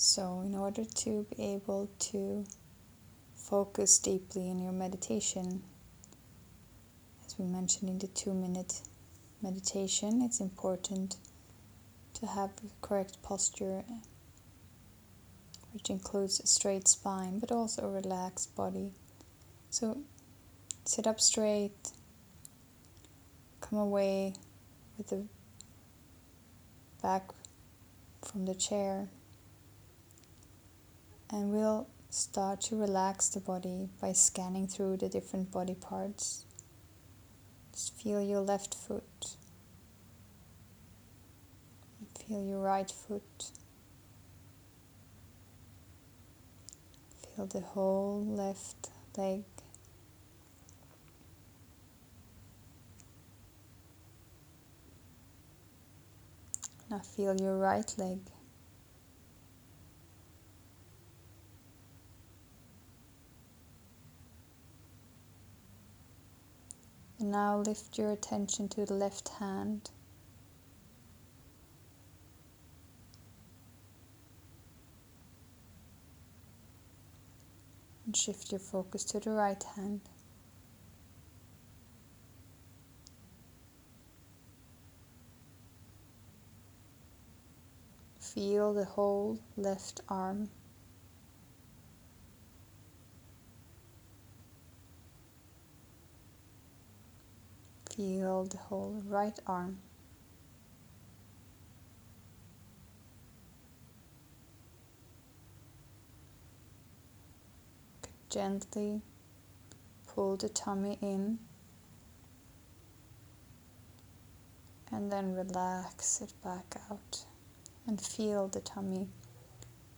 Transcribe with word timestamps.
So, 0.00 0.42
in 0.46 0.54
order 0.54 0.84
to 0.84 1.26
be 1.36 1.42
able 1.42 1.90
to 2.12 2.44
focus 3.34 3.98
deeply 3.98 4.48
in 4.48 4.60
your 4.60 4.70
meditation, 4.70 5.64
as 7.26 7.36
we 7.36 7.46
mentioned 7.46 7.90
in 7.90 7.98
the 7.98 8.06
two 8.06 8.32
minute 8.32 8.82
meditation, 9.42 10.22
it's 10.22 10.38
important 10.38 11.16
to 12.14 12.26
have 12.26 12.54
the 12.62 12.70
correct 12.80 13.20
posture, 13.24 13.82
which 15.72 15.90
includes 15.90 16.38
a 16.38 16.46
straight 16.46 16.86
spine 16.86 17.40
but 17.40 17.50
also 17.50 17.84
a 17.84 17.90
relaxed 17.90 18.54
body. 18.54 18.92
So, 19.68 19.98
sit 20.84 21.08
up 21.08 21.18
straight, 21.18 21.90
come 23.60 23.80
away 23.80 24.34
with 24.96 25.08
the 25.08 25.24
back 27.02 27.32
from 28.22 28.46
the 28.46 28.54
chair, 28.54 29.08
and 31.30 31.50
we'll 31.52 31.86
start 32.10 32.60
to 32.62 32.76
relax 32.76 33.28
the 33.28 33.40
body 33.40 33.88
by 34.00 34.12
scanning 34.12 34.66
through 34.66 34.96
the 34.96 35.08
different 35.08 35.50
body 35.52 35.74
parts. 35.74 36.44
Just 37.72 37.94
feel 37.94 38.22
your 38.22 38.40
left 38.40 38.74
foot. 38.74 39.36
Feel 42.26 42.42
your 42.42 42.60
right 42.60 42.90
foot. 42.90 43.50
Feel 47.36 47.46
the 47.46 47.60
whole 47.60 48.24
left 48.24 48.90
leg. 49.16 49.44
Now 56.90 57.00
feel 57.00 57.38
your 57.38 57.58
right 57.58 57.94
leg. 57.98 58.18
And 67.18 67.30
now 67.30 67.58
lift 67.58 67.98
your 67.98 68.12
attention 68.12 68.68
to 68.70 68.84
the 68.84 68.94
left 68.94 69.28
hand. 69.28 69.90
and 78.08 78.16
shift 78.16 78.50
your 78.50 78.58
focus 78.58 79.04
to 79.04 79.20
the 79.20 79.30
right 79.30 79.62
hand. 79.76 80.00
Feel 88.18 88.72
the 88.72 88.86
whole 88.86 89.38
left 89.58 90.00
arm. 90.08 90.48
Feel 97.98 98.44
the 98.44 98.58
whole 98.58 99.02
right 99.08 99.36
arm. 99.44 99.78
Gently 108.30 109.00
pull 110.06 110.36
the 110.36 110.48
tummy 110.48 110.96
in 111.02 111.40
and 114.92 115.10
then 115.10 115.34
relax 115.34 116.20
it 116.20 116.32
back 116.44 116.76
out 116.88 117.24
and 117.84 118.00
feel 118.00 118.46
the 118.46 118.60
tummy 118.60 119.08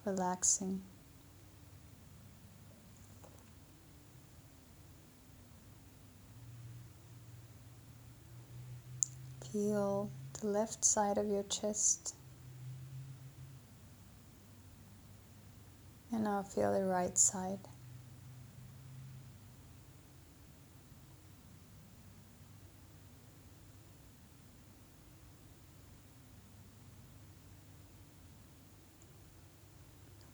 relaxing. 0.06 0.80
Feel 9.52 10.10
the 10.40 10.46
left 10.46 10.84
side 10.84 11.18
of 11.18 11.26
your 11.26 11.42
chest. 11.44 12.14
And 16.12 16.24
now 16.24 16.42
feel 16.42 16.72
the 16.72 16.84
right 16.84 17.16
side. 17.16 17.58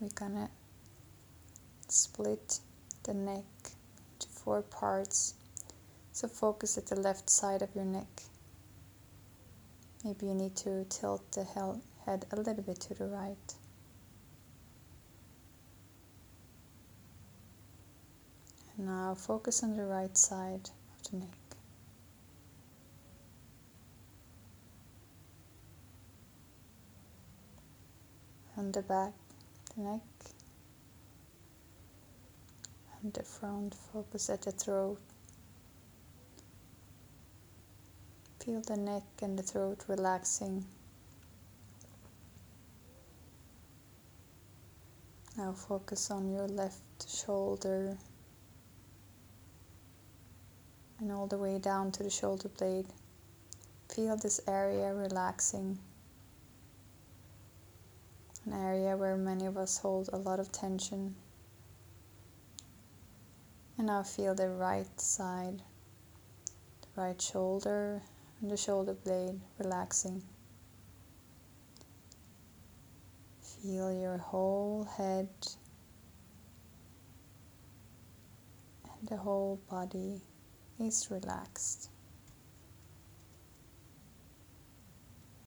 we're 0.06 0.08
gonna 0.10 0.48
split 1.88 2.60
the 3.04 3.14
neck 3.14 3.44
into 4.12 4.28
four 4.28 4.62
parts. 4.62 5.34
So 6.12 6.28
focus 6.28 6.78
at 6.78 6.86
the 6.86 6.96
left 6.96 7.28
side 7.28 7.62
of 7.62 7.74
your 7.74 7.84
neck. 7.84 8.22
Maybe 10.06 10.26
you 10.26 10.34
need 10.34 10.54
to 10.58 10.84
tilt 10.84 11.32
the 11.32 11.42
head 11.42 12.26
a 12.30 12.36
little 12.36 12.62
bit 12.62 12.78
to 12.82 12.94
the 12.94 13.06
right. 13.06 13.54
And 18.76 18.86
now 18.86 19.16
focus 19.16 19.64
on 19.64 19.76
the 19.76 19.84
right 19.84 20.16
side 20.16 20.70
of 20.94 21.10
the 21.10 21.16
neck. 21.16 21.28
On 28.56 28.70
the 28.70 28.82
back 28.82 29.12
the 29.74 29.82
neck 29.82 30.00
and 33.02 33.12
the 33.12 33.24
front 33.24 33.74
focus 33.74 34.30
at 34.30 34.42
the 34.42 34.52
throat 34.52 35.00
feel 38.46 38.60
the 38.60 38.76
neck 38.76 39.02
and 39.22 39.36
the 39.36 39.42
throat 39.42 39.84
relaxing. 39.88 40.64
Now 45.36 45.50
focus 45.50 46.12
on 46.12 46.30
your 46.30 46.46
left 46.46 47.10
shoulder 47.10 47.98
and 51.00 51.10
all 51.10 51.26
the 51.26 51.36
way 51.36 51.58
down 51.58 51.90
to 51.92 52.04
the 52.04 52.10
shoulder 52.10 52.48
blade. 52.48 52.86
Feel 53.92 54.16
this 54.16 54.40
area 54.46 54.94
relaxing. 54.94 55.76
An 58.44 58.52
area 58.52 58.96
where 58.96 59.16
many 59.16 59.46
of 59.46 59.56
us 59.56 59.76
hold 59.76 60.08
a 60.12 60.18
lot 60.18 60.38
of 60.38 60.52
tension. 60.52 61.16
And 63.76 63.88
now 63.88 64.04
feel 64.04 64.36
the 64.36 64.50
right 64.50 65.00
side, 65.00 65.62
the 66.82 67.02
right 67.02 67.20
shoulder 67.20 68.02
and 68.40 68.50
the 68.50 68.56
shoulder 68.56 68.94
blade 68.94 69.40
relaxing. 69.58 70.22
Feel 73.40 73.92
your 73.92 74.18
whole 74.18 74.88
head 74.96 75.28
and 78.84 79.08
the 79.08 79.16
whole 79.16 79.60
body 79.70 80.20
is 80.78 81.08
relaxed. 81.10 81.90